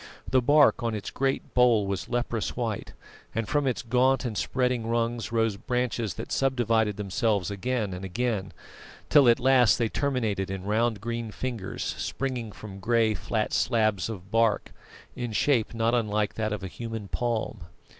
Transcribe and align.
The 0.27 0.41
bark 0.41 0.81
on 0.81 0.95
its 0.95 1.11
great 1.11 1.53
bole 1.53 1.85
was 1.85 2.09
leprous 2.09 2.57
white; 2.57 2.93
and 3.35 3.47
from 3.47 3.67
its 3.67 3.83
gaunt 3.83 4.25
and 4.25 4.35
spreading 4.35 4.87
rungs 4.87 5.31
rose 5.31 5.57
branches 5.57 6.15
that 6.15 6.31
subdivided 6.31 6.97
themselves 6.97 7.51
again 7.51 7.93
and 7.93 8.03
again, 8.03 8.51
till 9.11 9.29
at 9.29 9.39
last 9.39 9.77
they 9.77 9.89
terminated 9.89 10.49
in 10.49 10.63
round 10.63 11.01
green 11.01 11.29
fingers, 11.29 11.83
springing 11.99 12.51
from 12.51 12.79
grey, 12.79 13.13
flat 13.13 13.53
slabs 13.53 14.09
of 14.09 14.31
bark, 14.31 14.71
in 15.15 15.33
shape 15.33 15.71
not 15.75 15.93
unlike 15.93 16.33
that 16.33 16.51
of 16.51 16.63
a 16.63 16.67
human 16.67 17.07
palm. 17.07 17.65